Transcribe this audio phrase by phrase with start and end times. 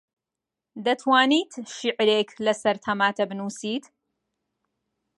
[0.85, 3.85] دەتوانیت شیعرێک لەسەر تەماتە بنووسیت؟